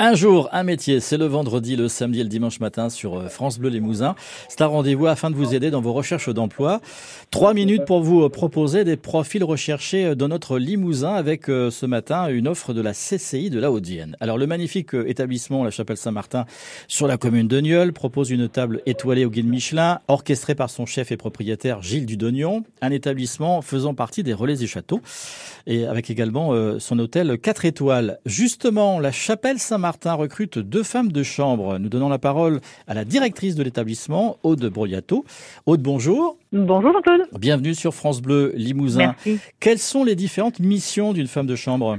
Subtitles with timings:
[0.00, 3.28] Un jour, un métier, c'est le vendredi, le samedi et le dimanche matin sur euh,
[3.28, 4.16] France Bleu Limousin.
[4.48, 6.80] C'est un rendez-vous afin de vous aider dans vos recherches d'emploi.
[7.30, 11.86] Trois minutes pour vous euh, proposer des profils recherchés euh, dans notre Limousin avec ce
[11.86, 14.16] matin une offre de la CCI de la Haute-Vienne.
[14.18, 16.44] Alors le magnifique établissement La Chapelle Saint-Martin
[16.88, 20.86] sur la commune de Nieul propose une table étoilée au guide Michelin, orchestrée par son
[20.86, 25.00] chef et propriétaire Gilles Dudognon, un établissement faisant partie des relais du château
[25.68, 28.18] et avec également son hôtel 4 étoiles.
[28.26, 31.76] Justement, La Chapelle Saint-Martin Martin recrute deux femmes de chambre.
[31.78, 35.26] Nous donnons la parole à la directrice de l'établissement, Aude Broyato.
[35.66, 36.38] Aude, bonjour.
[36.52, 37.28] Bonjour Jean-Claude.
[37.38, 39.14] Bienvenue sur France Bleu Limousin.
[39.26, 39.40] Merci.
[39.60, 41.98] Quelles sont les différentes missions d'une femme de chambre?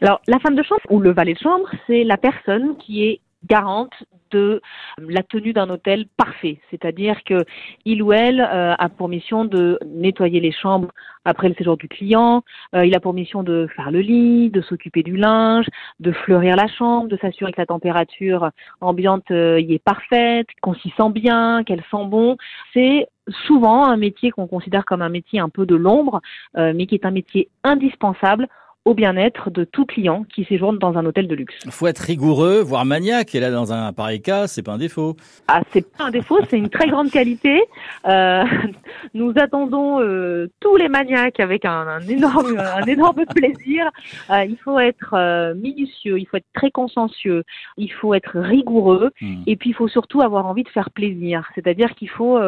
[0.00, 3.20] Alors, la femme de chambre ou le valet de chambre, c'est la personne qui est
[3.48, 3.94] garante
[4.34, 4.60] de
[4.98, 7.44] la tenue d'un hôtel parfait, c'est-à-dire que
[7.84, 10.90] il ou elle euh, a pour mission de nettoyer les chambres
[11.24, 12.42] après le séjour du client,
[12.74, 15.66] euh, il a pour mission de faire le lit, de s'occuper du linge,
[16.00, 20.74] de fleurir la chambre, de s'assurer que la température ambiante euh, y est parfaite, qu'on
[20.74, 22.36] s'y sent bien, qu'elle sent bon.
[22.72, 23.06] C'est
[23.46, 26.20] souvent un métier qu'on considère comme un métier un peu de l'ombre,
[26.54, 28.48] mais qui est un métier indispensable
[28.84, 31.54] au bien-être de tout client qui séjourne dans un hôtel de luxe.
[31.64, 33.34] Il faut être rigoureux, voire maniaque.
[33.34, 35.16] Et là, dans un pareil cas, c'est pas un défaut.
[35.48, 37.62] Ah, c'est pas un défaut, c'est une très grande qualité.
[38.06, 38.44] Euh,
[39.14, 43.90] nous attendons euh, tous les maniaques avec un, un énorme, un énorme plaisir.
[44.30, 47.44] Euh, il faut être minutieux, il faut être très consciencieux,
[47.78, 49.42] il faut être rigoureux, hmm.
[49.46, 51.48] et puis il faut surtout avoir envie de faire plaisir.
[51.54, 52.38] C'est-à-dire qu'il faut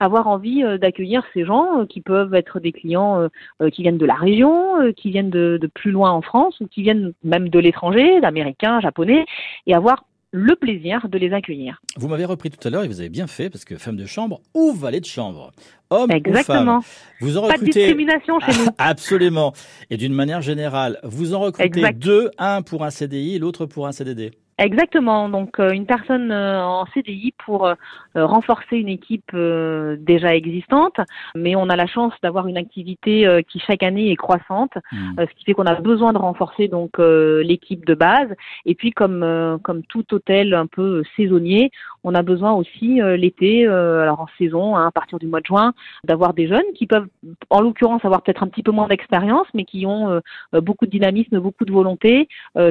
[0.00, 3.28] avoir envie d'accueillir ces gens qui peuvent être des clients
[3.72, 6.82] qui viennent de la région, qui viennent de, de plus loin en France ou qui
[6.82, 9.24] viennent même de l'étranger, d'américains, japonais,
[9.66, 10.04] et avoir
[10.36, 11.80] le plaisir de les accueillir.
[11.96, 14.04] Vous m'avez repris tout à l'heure et vous avez bien fait parce que femme de
[14.04, 15.52] chambre ou valet de chambre,
[15.90, 16.78] homme Exactement.
[16.78, 17.60] ou femme, vous en recrutez...
[17.60, 18.68] Pas de discrimination chez nous.
[18.78, 19.52] Absolument.
[19.90, 23.92] Et d'une manière générale, vous en recrutez deux, un pour un CDI, l'autre pour un
[23.92, 24.32] CDD.
[24.58, 25.28] Exactement.
[25.28, 27.74] Donc euh, une personne euh, en CDI pour euh,
[28.14, 30.96] renforcer une équipe déjà existante,
[31.34, 35.14] mais on a la chance d'avoir une activité qui chaque année est croissante, mmh.
[35.18, 38.28] ce qui fait qu'on a besoin de renforcer donc l'équipe de base.
[38.66, 41.70] Et puis comme comme tout hôtel un peu saisonnier,
[42.04, 45.72] on a besoin aussi l'été, alors en saison, hein, à partir du mois de juin,
[46.04, 47.08] d'avoir des jeunes qui peuvent,
[47.50, 50.20] en l'occurrence, avoir peut-être un petit peu moins d'expérience, mais qui ont
[50.52, 52.28] beaucoup de dynamisme, beaucoup de volonté,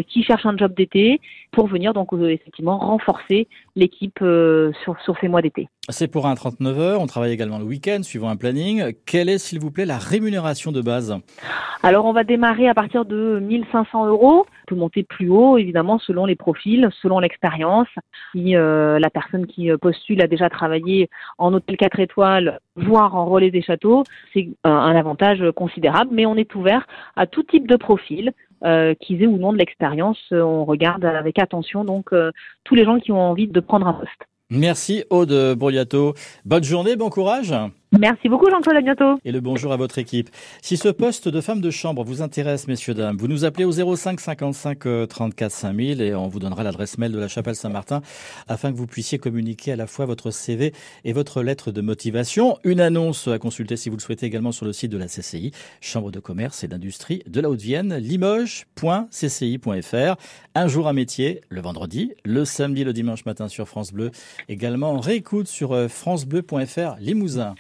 [0.08, 1.20] qui cherchent un job d'été
[1.54, 5.70] pour venir donc euh, effectivement renforcer l'équipe euh, sur, sur ces mois d'été.
[5.90, 8.94] C'est pour un 39 heures, on travaille également le week-end suivant un planning.
[9.06, 11.16] Quelle est s'il vous plaît la rémunération de base?
[11.84, 16.00] Alors on va démarrer à partir de 1500 euros, on peut monter plus haut évidemment
[16.00, 17.88] selon les profils, selon l'expérience.
[18.32, 23.26] Si euh, la personne qui postule a déjà travaillé en hôtel 4 étoiles, voire en
[23.26, 24.04] relais des châteaux,
[24.34, 28.32] c'est un avantage considérable, mais on est ouvert à tout type de profil,
[28.64, 30.20] euh, qu'ils aient ou non de l'expérience.
[30.32, 32.32] Euh, on regarde avec attention donc euh,
[32.64, 34.10] tous les gens qui ont envie de prendre un poste.
[34.50, 36.14] Merci Aude Brouillato.
[36.46, 37.54] Bonne journée, bon courage.
[38.00, 39.20] Merci beaucoup Jean-Claude, à bientôt.
[39.24, 40.32] Et le bonjour à votre équipe.
[40.64, 43.72] Si ce poste de femme de chambre vous intéresse, messieurs, dames, vous nous appelez au
[43.72, 48.02] 05 55 34 5000 et on vous donnera l'adresse mail de la Chapelle Saint-Martin
[48.48, 50.74] afin que vous puissiez communiquer à la fois votre CV
[51.06, 52.58] et votre lettre de motivation.
[52.64, 55.52] Une annonce à consulter si vous le souhaitez également sur le site de la CCI,
[55.80, 60.16] Chambre de commerce et d'industrie de la Haute-Vienne, limoges.cci.fr.
[60.56, 64.10] Un jour à métier, le vendredi, le samedi, le dimanche matin sur France Bleu.
[64.50, 67.52] Également, réécoute sur euh, francebleu.fr Limousin.